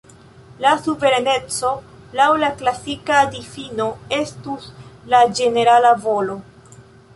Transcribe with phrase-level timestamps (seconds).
[0.63, 1.73] La Suvereneco
[2.19, 3.87] laŭ la klasika difino
[4.21, 4.67] estus
[5.15, 6.43] la ĝenerala volo.